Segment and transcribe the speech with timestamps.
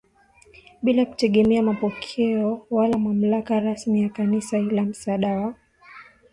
[0.81, 5.53] bila kutegemea mapokeo wala mamlaka rasmi ya Kanisa ila msaada wa